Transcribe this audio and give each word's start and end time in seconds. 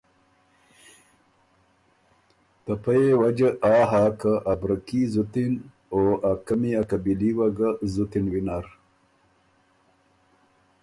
ته 2.63 2.73
پۀ 2.83 2.91
يې 3.01 3.09
وجه 3.21 3.49
آ 3.75 3.75
هۀ 3.89 4.03
که 4.19 4.31
ا 4.51 4.53
بره 4.59 4.77
کي 4.87 5.01
زُت 5.13 5.33
اِن 5.41 5.53
او 5.93 6.01
ا 6.29 6.31
قمی 6.45 6.71
ا 6.81 6.83
قبیلي 6.89 7.31
وه 7.37 7.47
ګه 7.57 7.69
زُت 7.93 8.13
اِن 8.17 8.25
وینر۔ 8.33 8.65